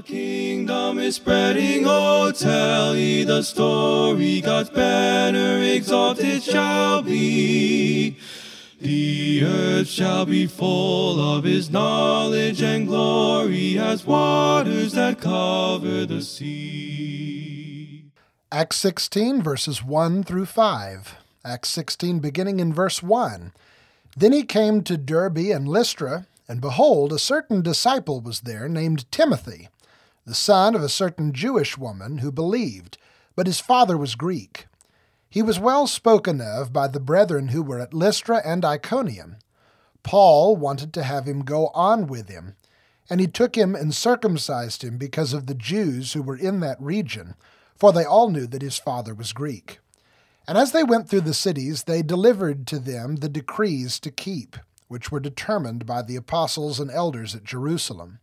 [0.00, 4.40] The kingdom is spreading, oh, tell ye the story.
[4.40, 8.16] God's banner exalted shall be.
[8.80, 16.22] The earth shall be full of his knowledge and glory as waters that cover the
[16.22, 18.06] sea.
[18.50, 21.16] Acts 16, verses 1 through 5.
[21.44, 23.52] Acts 16, beginning in verse 1.
[24.16, 29.04] Then he came to Derbe and Lystra, and behold, a certain disciple was there named
[29.12, 29.68] Timothy,
[30.30, 32.98] the son of a certain Jewish woman who believed,
[33.34, 34.68] but his father was Greek.
[35.28, 39.38] He was well spoken of by the brethren who were at Lystra and Iconium.
[40.04, 42.54] Paul wanted to have him go on with him,
[43.10, 46.80] and he took him and circumcised him because of the Jews who were in that
[46.80, 47.34] region,
[47.74, 49.80] for they all knew that his father was Greek.
[50.46, 54.56] And as they went through the cities, they delivered to them the decrees to keep,
[54.86, 58.20] which were determined by the apostles and elders at Jerusalem.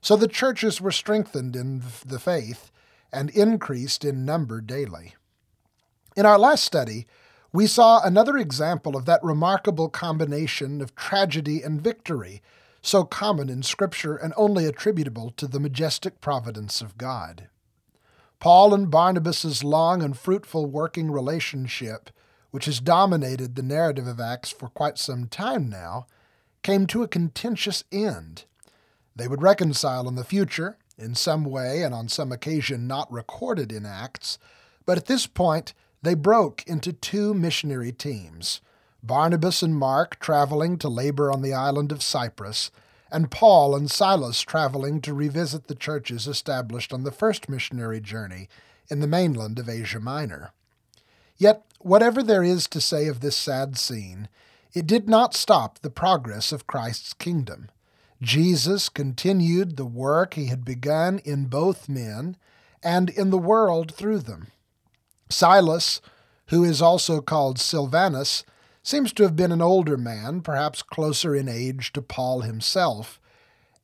[0.00, 2.70] So the churches were strengthened in the faith
[3.12, 5.14] and increased in number daily.
[6.16, 7.06] In our last study,
[7.52, 12.42] we saw another example of that remarkable combination of tragedy and victory,
[12.82, 17.48] so common in Scripture and only attributable to the majestic providence of God.
[18.38, 22.10] Paul and Barnabas's long and fruitful working relationship,
[22.50, 26.06] which has dominated the narrative of Acts for quite some time now,
[26.62, 28.44] came to a contentious end.
[29.18, 33.72] They would reconcile in the future, in some way and on some occasion not recorded
[33.72, 34.38] in Acts,
[34.86, 38.60] but at this point they broke into two missionary teams
[39.02, 42.70] Barnabas and Mark traveling to labor on the island of Cyprus,
[43.10, 48.48] and Paul and Silas traveling to revisit the churches established on the first missionary journey
[48.88, 50.52] in the mainland of Asia Minor.
[51.36, 54.28] Yet, whatever there is to say of this sad scene,
[54.74, 57.70] it did not stop the progress of Christ's kingdom.
[58.20, 62.36] Jesus continued the work he had begun in both men
[62.82, 64.48] and in the world through them.
[65.28, 66.00] Silas,
[66.46, 68.44] who is also called Silvanus,
[68.82, 73.20] seems to have been an older man, perhaps closer in age to Paul himself,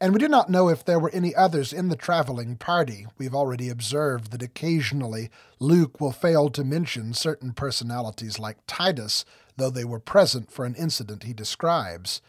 [0.01, 3.07] and we do not know if there were any others in the traveling party.
[3.17, 5.31] We've already observed that occasionally
[5.61, 9.25] Luke will fail to mention certain personalities like Titus,
[9.57, 12.21] though they were present for an incident he describes.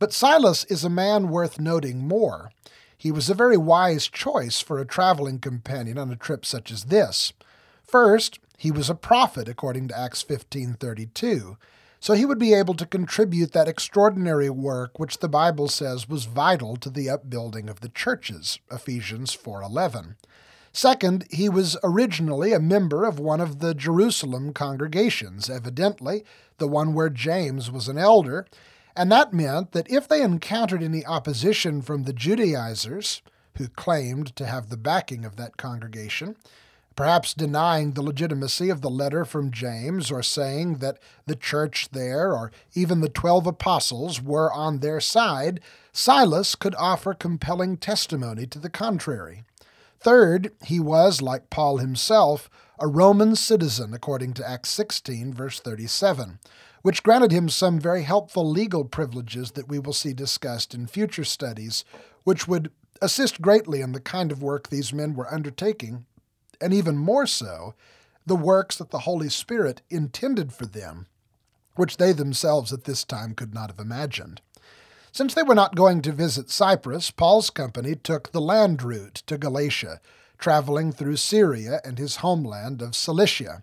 [0.00, 2.50] But Silas is a man worth noting more.
[2.98, 6.84] He was a very wise choice for a traveling companion on a trip such as
[6.84, 7.32] this.
[7.84, 11.56] First, he was a prophet according to Acts 15:32
[12.02, 16.24] so he would be able to contribute that extraordinary work which the Bible says was
[16.24, 20.16] vital to the upbuilding of the churches, Ephesians 4:11.
[20.72, 26.24] Second, he was originally a member of one of the Jerusalem congregations, evidently
[26.56, 28.46] the one where James was an elder,
[28.96, 33.22] and that meant that if they encountered any opposition from the Judaizers,
[33.56, 36.36] who claimed to have the backing of that congregation,
[36.96, 42.32] perhaps denying the legitimacy of the letter from James or saying that the church there
[42.32, 45.60] or even the twelve apostles were on their side,
[45.92, 49.44] Silas could offer compelling testimony to the contrary.
[49.98, 52.48] Third, he was, like Paul himself,
[52.78, 56.38] a Roman citizen according to Acts 16, verse 37,
[56.82, 61.24] which granted him some very helpful legal privileges that we will see discussed in future
[61.24, 61.84] studies,
[62.24, 62.70] which would
[63.02, 66.04] assist greatly in the kind of work these men were undertaking
[66.60, 67.74] and even more so,
[68.26, 71.06] the works that the Holy Spirit intended for them,
[71.74, 74.40] which they themselves at this time could not have imagined.
[75.10, 79.38] Since they were not going to visit Cyprus, Paul's company took the land route to
[79.38, 80.00] Galatia,
[80.38, 83.62] traveling through Syria and his homeland of Cilicia,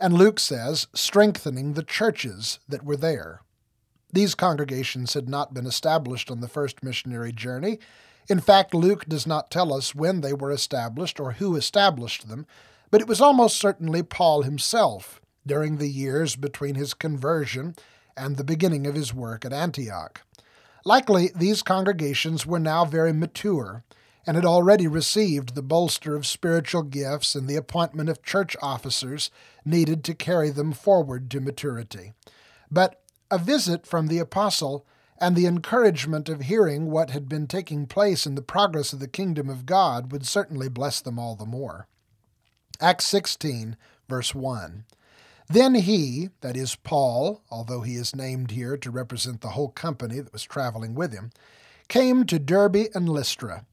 [0.00, 3.42] and Luke says, strengthening the churches that were there.
[4.12, 7.78] These congregations had not been established on the first missionary journey,
[8.28, 12.46] in fact, Luke does not tell us when they were established or who established them,
[12.90, 17.74] but it was almost certainly Paul himself during the years between his conversion
[18.16, 20.22] and the beginning of his work at Antioch.
[20.84, 23.82] Likely, these congregations were now very mature
[24.28, 29.30] and had already received the bolster of spiritual gifts and the appointment of church officers
[29.64, 32.12] needed to carry them forward to maturity.
[32.70, 34.84] But a visit from the apostle
[35.16, 39.08] and the encouragement of hearing what had been taking place in the progress of the
[39.08, 41.86] kingdom of God would certainly bless them all the more.
[42.82, 43.78] Acts 16,
[44.10, 44.84] verse 1.
[45.48, 50.20] Then he, that is Paul, although he is named here to represent the whole company
[50.20, 51.30] that was traveling with him,
[51.88, 53.64] came to Derbe and Lystra.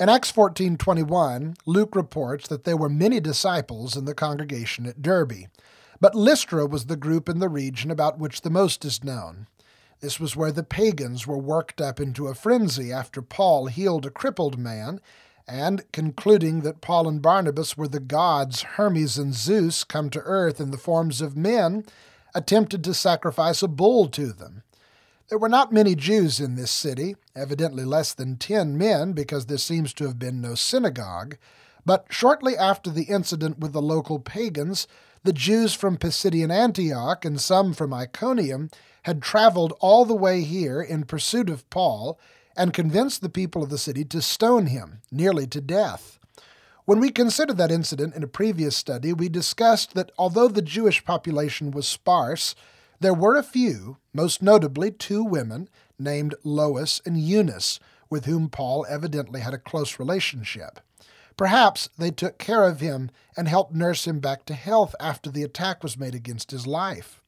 [0.00, 5.48] In Acts 14:21, Luke reports that there were many disciples in the congregation at Derbe,
[6.00, 9.48] but Lystra was the group in the region about which the most is known.
[10.00, 14.10] This was where the pagans were worked up into a frenzy after Paul healed a
[14.10, 14.98] crippled man,
[15.46, 20.58] and concluding that Paul and Barnabas were the gods Hermes and Zeus come to earth
[20.58, 21.84] in the forms of men,
[22.34, 24.62] attempted to sacrifice a bull to them.
[25.32, 29.56] There were not many Jews in this city, evidently less than ten men, because there
[29.56, 31.38] seems to have been no synagogue.
[31.86, 34.86] But shortly after the incident with the local pagans,
[35.24, 38.68] the Jews from Pisidian Antioch and some from Iconium
[39.04, 42.20] had traveled all the way here in pursuit of Paul
[42.54, 46.18] and convinced the people of the city to stone him, nearly to death.
[46.84, 51.02] When we considered that incident in a previous study, we discussed that although the Jewish
[51.06, 52.54] population was sparse,
[53.02, 55.68] there were a few, most notably two women
[55.98, 57.78] named Lois and Eunice,
[58.08, 60.80] with whom Paul evidently had a close relationship.
[61.36, 65.42] Perhaps they took care of him and helped nurse him back to health after the
[65.42, 67.22] attack was made against his life.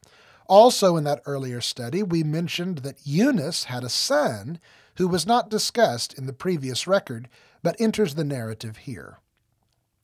[0.46, 4.60] Also, in that earlier study, we mentioned that Eunice had a son
[4.96, 7.28] who was not discussed in the previous record,
[7.62, 9.18] but enters the narrative here.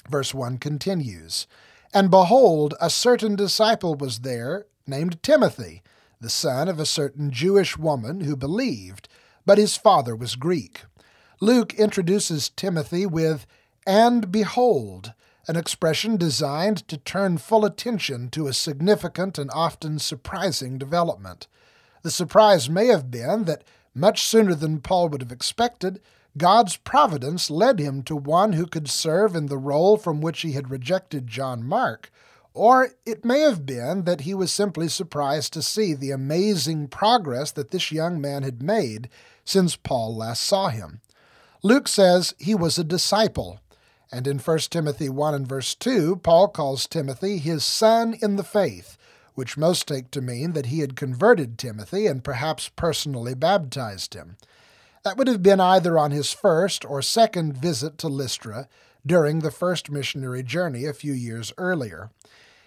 [0.08, 1.46] Verse 1 continues
[1.92, 5.82] And behold, a certain disciple was there, named Timothy,
[6.20, 9.08] the son of a certain Jewish woman who believed,
[9.46, 10.82] but his father was Greek.
[11.40, 13.46] Luke introduces Timothy with,
[13.86, 15.14] And behold,
[15.48, 21.46] an expression designed to turn full attention to a significant and often surprising development.
[22.02, 23.64] The surprise may have been that
[23.94, 26.00] much sooner than Paul would have expected,
[26.36, 30.52] God's providence led him to one who could serve in the role from which he
[30.52, 32.12] had rejected John Mark.
[32.52, 37.52] Or it may have been that he was simply surprised to see the amazing progress
[37.52, 39.08] that this young man had made
[39.44, 41.00] since Paul last saw him.
[41.62, 43.60] Luke says he was a disciple,
[44.10, 48.44] and in 1 Timothy 1 and verse 2, Paul calls Timothy his son in the
[48.44, 48.96] faith,
[49.34, 54.36] which most take to mean that he had converted Timothy and perhaps personally baptized him.
[55.04, 58.68] That would have been either on his first or second visit to Lystra
[59.06, 62.10] during the first missionary journey a few years earlier.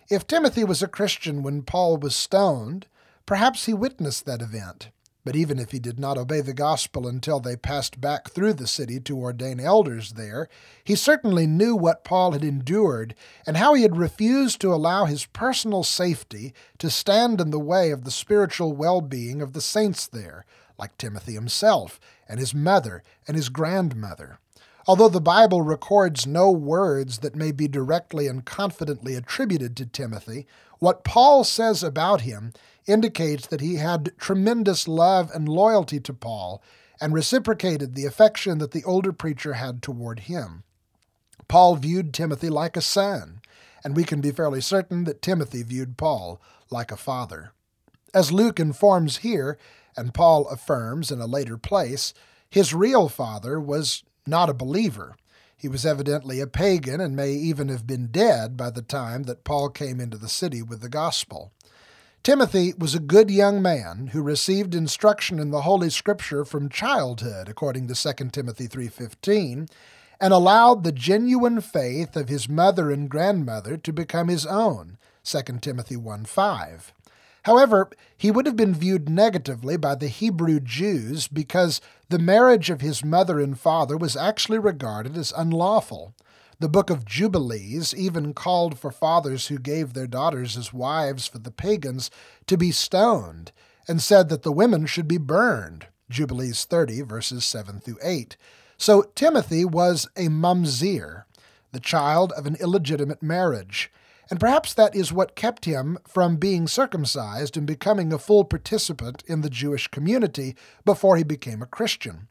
[0.10, 2.88] If Timothy was a Christian when Paul was stoned,
[3.26, 4.90] perhaps he witnessed that event.
[5.26, 8.68] But even if he did not obey the gospel until they passed back through the
[8.68, 10.50] city to ordain elders there,
[10.84, 13.16] he certainly knew what Paul had endured
[13.48, 17.92] and how he had refused to allow his personal safety to stand in the way
[17.92, 20.46] of the spiritual well being of the saints there,
[20.78, 24.40] like Timothy himself, and his mother, and his grandmother.
[24.86, 30.46] Although the Bible records no words that may be directly and confidently attributed to Timothy,
[30.80, 32.52] what Paul says about him
[32.86, 36.62] indicates that he had tremendous love and loyalty to Paul
[37.00, 40.64] and reciprocated the affection that the older preacher had toward him.
[41.48, 43.42] Paul viewed Timothy like a son,
[43.84, 47.52] and we can be fairly certain that Timothy viewed Paul like a father.
[48.14, 49.58] As Luke informs here,
[49.96, 52.14] and Paul affirms in a later place,
[52.50, 55.16] his real father was not a believer.
[55.56, 59.44] He was evidently a pagan and may even have been dead by the time that
[59.44, 61.52] Paul came into the city with the gospel.
[62.24, 67.50] Timothy was a good young man who received instruction in the Holy Scripture from childhood,
[67.50, 69.68] according to 2 Timothy 3:15,
[70.22, 75.62] and allowed the genuine faith of his mother and grandmother to become his own, 2
[75.62, 76.94] Timothy 1:5.
[77.44, 82.82] However, he would have been viewed negatively by the Hebrew Jews because the marriage of
[82.82, 86.14] his mother and father was actually regarded as unlawful.
[86.60, 91.40] The book of Jubilees even called for fathers who gave their daughters as wives for
[91.40, 92.10] the pagans
[92.48, 93.52] to be stoned,
[93.88, 95.88] and said that the women should be burned.
[96.10, 98.38] Jubilees 30, verses 7 through 8.
[98.78, 101.24] So Timothy was a mamzer,
[101.74, 103.92] the child of an illegitimate marriage,
[104.30, 109.24] and perhaps that is what kept him from being circumcised and becoming a full participant
[109.28, 112.28] in the Jewish community before he became a Christian.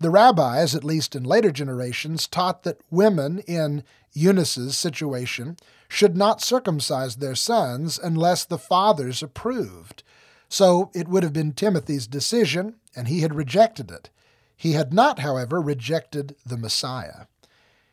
[0.00, 5.56] The rabbis, at least in later generations, taught that women in Eunice's situation
[5.88, 10.02] should not circumcise their sons unless the fathers approved.
[10.48, 14.08] So it would have been Timothy's decision, and he had rejected it.
[14.56, 17.26] He had not, however, rejected the Messiah.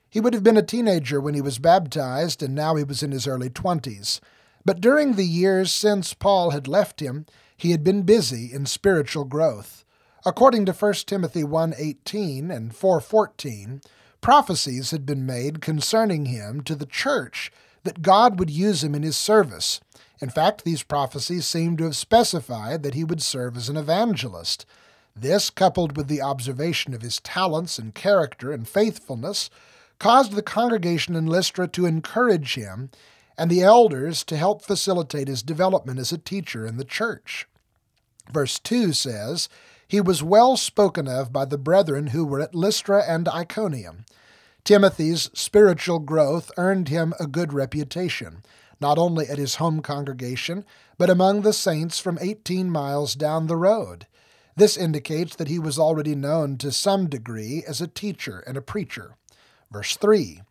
[0.09, 3.11] He would have been a teenager when he was baptized, and now he was in
[3.11, 4.21] his early twenties.
[4.65, 9.23] But during the years since Paul had left him, he had been busy in spiritual
[9.25, 9.83] growth.
[10.25, 13.81] According to 1 Timothy 1:18 and 4:14,
[14.21, 17.51] prophecies had been made concerning him to the church
[17.83, 19.79] that God would use him in his service.
[20.19, 24.65] In fact, these prophecies seem to have specified that he would serve as an evangelist.
[25.15, 29.49] This, coupled with the observation of his talents and character and faithfulness,
[30.00, 32.89] caused the congregation in Lystra to encourage him
[33.38, 37.48] and the elders to help facilitate his development as a teacher in the church.
[38.32, 39.48] Verse 2 says,
[39.88, 44.06] he was well spoken of by the brethren who were at Lystra and Iconium.
[44.66, 48.44] Timothy's spiritual growth earned him a good reputation,
[48.82, 50.66] not only at his home congregation,
[50.98, 54.08] but among the saints from 18 miles down the road.
[54.58, 58.62] This indicates that he was already known to some degree as a teacher and a
[58.62, 59.16] preacher.
[59.71, 60.41] Verse 3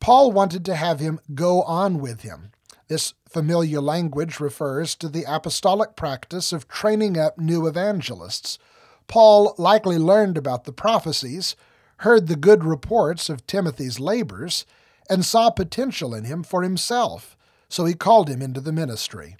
[0.00, 2.52] Paul wanted to have him go on with him.
[2.88, 8.58] This familiar language refers to the apostolic practice of training up new evangelists.
[9.08, 11.56] Paul likely learned about the prophecies,
[11.98, 14.66] heard the good reports of Timothy's labors,
[15.08, 17.36] and saw potential in him for himself,
[17.68, 19.36] so he called him into the ministry.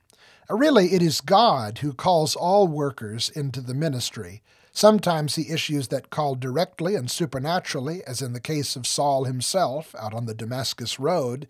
[0.49, 4.43] Really, it is God who calls all workers into the ministry.
[4.77, 9.95] Sometimes he issues that call directly and supernaturally, as in the case of Saul himself
[9.99, 11.49] out on the Damascus Road,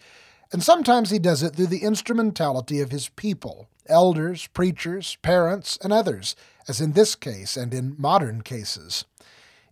[0.53, 5.93] and sometimes he does it through the instrumentality of his people, elders, preachers, parents, and
[5.93, 6.37] others,
[6.69, 9.05] as in this case and in modern cases.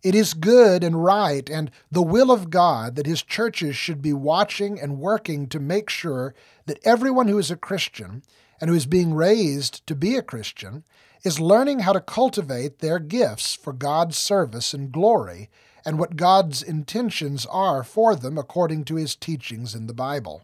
[0.02, 4.12] It is good and right and the will of God that his churches should be
[4.12, 6.34] watching and working to make sure
[6.66, 8.24] that everyone who is a Christian
[8.60, 10.82] and who is being raised to be a Christian
[11.24, 15.48] is learning how to cultivate their gifts for God's service and glory
[15.84, 20.42] and what God's intentions are for them according to his teachings in the Bible.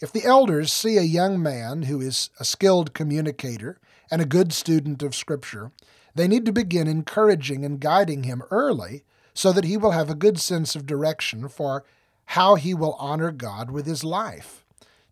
[0.00, 3.78] If the elders see a young man who is a skilled communicator
[4.10, 5.72] and a good student of Scripture,
[6.14, 9.04] they need to begin encouraging and guiding him early
[9.34, 11.84] so that he will have a good sense of direction for
[12.26, 14.64] how he will honor God with his life.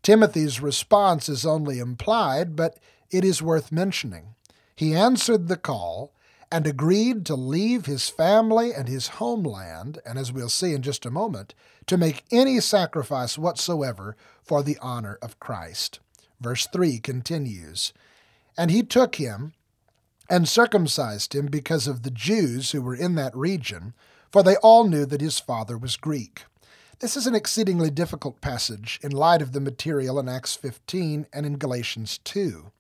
[0.03, 2.79] Timothy's response is only implied, but
[3.11, 4.35] it is worth mentioning.
[4.75, 6.13] He answered the call
[6.51, 11.07] and agreed to leave his family and his homeland, and as we'll see in just
[11.07, 11.55] a moment,
[11.87, 16.01] to make any sacrifice whatsoever for the honor of Christ.
[16.41, 17.95] Verse 3 continues
[18.57, 19.55] And he took him
[20.29, 23.95] and circumcised him because of the Jews who were in that region,
[24.31, 26.45] for they all knew that his father was Greek.
[27.01, 31.47] This is an exceedingly difficult passage in light of the material in Acts 15 and
[31.47, 32.71] in Galatians 2.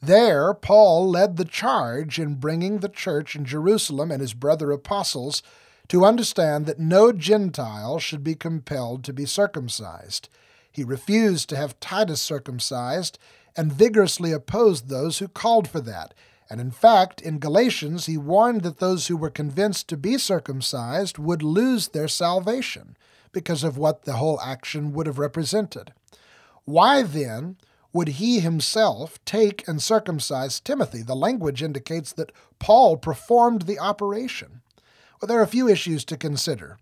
[0.00, 5.42] There, Paul led the charge in bringing the church in Jerusalem and his brother apostles
[5.88, 10.28] to understand that no Gentile should be compelled to be circumcised.
[10.70, 13.18] He refused to have Titus circumcised
[13.56, 16.14] and vigorously opposed those who called for that,
[16.48, 21.18] and in fact, in Galatians, he warned that those who were convinced to be circumcised
[21.18, 22.96] would lose their salvation
[23.32, 25.92] because of what the whole action would have represented.
[26.64, 27.56] Why then
[27.92, 31.02] would he himself take and circumcise Timothy?
[31.02, 34.60] The language indicates that Paul performed the operation.
[35.20, 36.78] Well, there are a few issues to consider.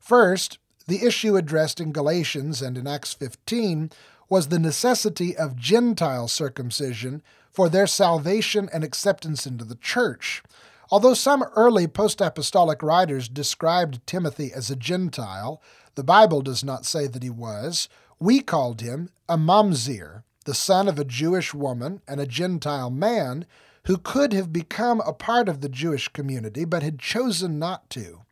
[0.00, 3.90] First, the issue addressed in Galatians and in Acts 15
[4.28, 10.42] was the necessity of Gentile circumcision for their salvation and acceptance into the church.
[10.90, 15.62] Although some early post apostolic writers described Timothy as a Gentile,
[15.94, 17.88] the Bible does not say that he was.
[18.18, 23.44] We called him a mamzer, the son of a Jewish woman and a Gentile man
[23.84, 28.22] who could have become a part of the Jewish community but had chosen not to.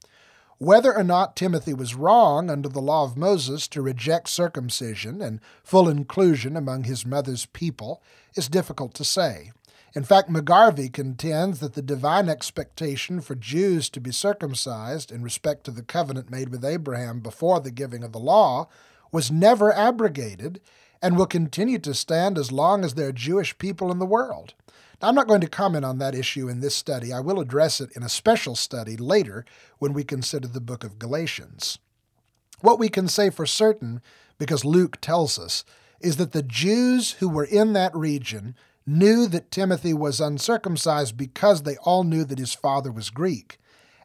[0.56, 5.40] Whether or not Timothy was wrong under the law of Moses to reject circumcision and
[5.62, 8.02] full inclusion among his mother's people
[8.34, 9.52] is difficult to say.
[9.94, 15.64] In fact, McGarvey contends that the divine expectation for Jews to be circumcised in respect
[15.64, 18.68] to the covenant made with Abraham before the giving of the law
[19.12, 20.62] was never abrogated
[21.02, 24.54] and will continue to stand as long as there are Jewish people in the world.
[25.00, 27.12] Now, I'm not going to comment on that issue in this study.
[27.12, 29.44] I will address it in a special study later
[29.78, 31.78] when we consider the book of Galatians.
[32.60, 34.00] What we can say for certain,
[34.38, 35.64] because Luke tells us,
[36.00, 38.54] is that the Jews who were in that region
[38.86, 43.58] knew that Timothy was uncircumcised because they all knew that his father was Greek.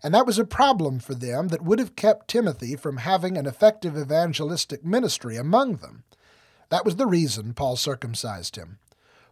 [0.03, 3.45] And that was a problem for them that would have kept Timothy from having an
[3.45, 6.03] effective evangelistic ministry among them.
[6.71, 8.79] That was the reason Paul circumcised him.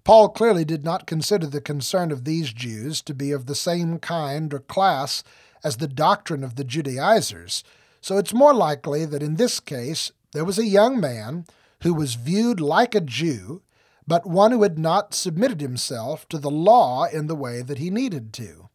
[0.03, 3.98] Paul clearly did not consider the concern of these Jews to be of the same
[3.98, 5.24] kind or class
[5.63, 7.63] as the doctrine of the Judaizers,
[8.01, 11.46] so it's more likely that in this case there was a young man
[11.84, 13.62] who was viewed like a Jew,
[14.05, 17.89] but one who had not submitted himself to the law in the way that he
[17.89, 18.69] needed to.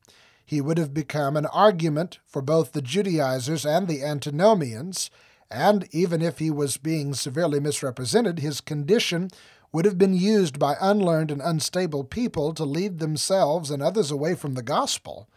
[0.47, 5.11] He would have become an argument for both the Judaizers and the Antinomians,
[5.51, 9.31] and even if he was being severely misrepresented, his condition
[9.73, 14.35] would have been used by unlearned and unstable people to lead themselves and others away
[14.35, 15.29] from the gospel.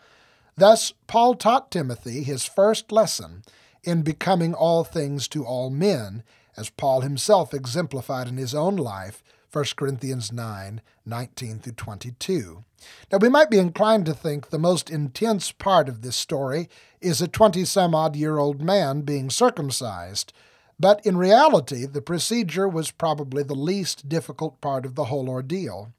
[0.56, 3.44] Thus, Paul taught Timothy his first lesson
[3.84, 6.24] in becoming all things to all men,
[6.56, 9.24] as Paul himself exemplified in his own life,
[9.58, 12.64] 1 Corinthians 9 19 through 22.
[13.12, 16.70] Now, we might be inclined to think the most intense part of this story
[17.02, 20.32] is a 20 some odd year old man being circumcised,
[20.80, 25.92] but in reality, the procedure was probably the least difficult part of the whole ordeal.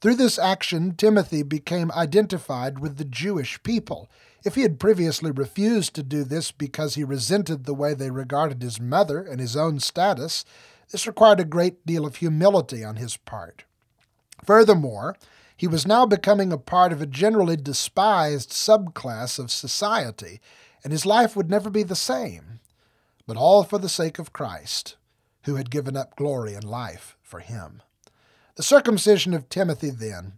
[0.00, 4.08] Through this action, Timothy became identified with the Jewish people.
[4.44, 8.62] If he had previously refused to do this because he resented the way they regarded
[8.62, 10.44] his mother and his own status,
[10.90, 13.64] this required a great deal of humility on his part.
[14.44, 15.16] Furthermore,
[15.56, 20.40] he was now becoming a part of a generally despised subclass of society,
[20.82, 22.60] and his life would never be the same,
[23.26, 24.96] but all for the sake of Christ,
[25.44, 27.82] who had given up glory and life for him.
[28.56, 30.32] The circumcision of Timothy, then,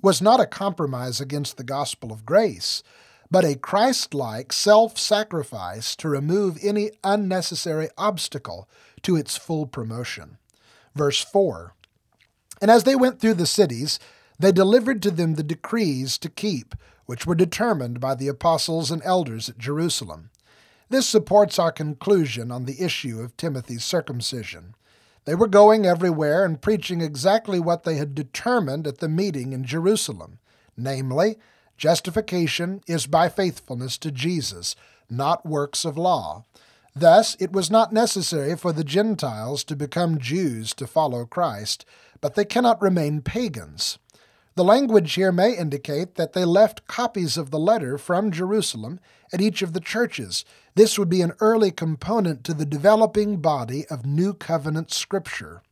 [0.00, 2.82] was not a compromise against the gospel of grace,
[3.30, 8.68] but a Christ like self sacrifice to remove any unnecessary obstacle
[9.02, 10.38] to its full promotion.
[10.94, 11.74] Verse 4
[12.60, 13.98] And as they went through the cities,
[14.38, 16.74] they delivered to them the decrees to keep,
[17.06, 20.30] which were determined by the apostles and elders at Jerusalem.
[20.88, 24.74] This supports our conclusion on the issue of Timothy's circumcision.
[25.24, 29.64] They were going everywhere and preaching exactly what they had determined at the meeting in
[29.64, 30.38] Jerusalem
[30.78, 31.36] namely,
[31.78, 34.76] justification is by faithfulness to Jesus,
[35.08, 36.44] not works of law.
[36.94, 41.84] Thus, it was not necessary for the Gentiles to become Jews to follow Christ,
[42.20, 43.98] but they cannot remain pagans.
[44.56, 48.98] The language here may indicate that they left copies of the letter from Jerusalem
[49.32, 50.44] at each of the churches.
[50.74, 55.62] This would be an early component to the developing body of New Covenant Scripture.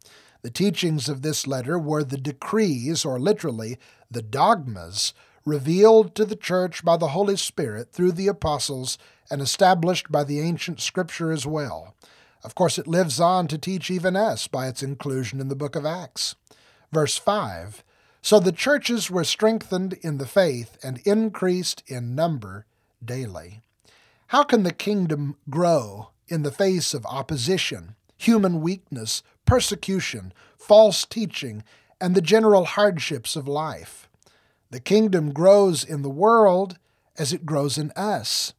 [0.42, 5.12] The teachings of this letter were the decrees, or literally, the dogmas,
[5.46, 8.98] revealed to the church by the Holy Spirit through the apostles
[9.30, 11.94] and established by the ancient Scripture as well.
[12.44, 15.74] Of course, it lives on to teach even us by its inclusion in the book
[15.74, 16.34] of Acts.
[16.92, 17.82] Verse 5
[18.26, 22.66] so the churches were strengthened in the faith and increased in number
[23.04, 23.62] daily.
[24.26, 31.62] How can the kingdom grow in the face of opposition, human weakness, persecution, false teaching,
[32.00, 34.08] and the general hardships of life?
[34.70, 36.78] The kingdom grows in the world
[37.16, 38.52] as it grows in us.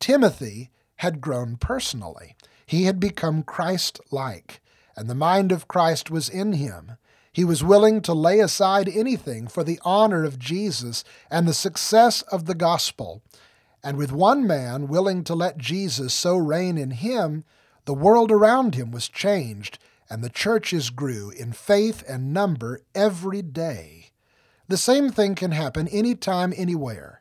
[0.00, 2.36] Timothy had grown personally.
[2.64, 4.60] He had become Christ like,
[4.96, 6.92] and the mind of Christ was in him.
[7.32, 12.22] He was willing to lay aside anything for the honor of Jesus and the success
[12.22, 13.22] of the gospel.
[13.82, 17.44] And with one man willing to let Jesus so reign in him,
[17.84, 23.42] the world around him was changed, and the churches grew in faith and number every
[23.42, 24.11] day.
[24.72, 27.20] The same thing can happen anytime, anywhere.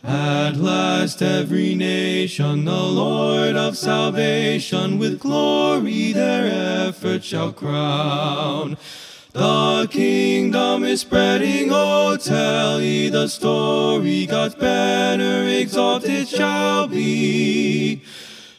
[0.04, 8.76] At last every nation, the Lord of salvation, with glory their effort shall crown.
[9.32, 14.26] The kingdom is spreading, oh, tell ye the story.
[14.26, 18.02] God's banner exalted shall be.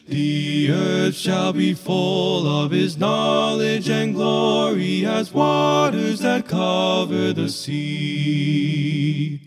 [0.06, 7.48] The earth shall be full of his knowledge and glory as waters that cover the
[7.48, 9.39] sea.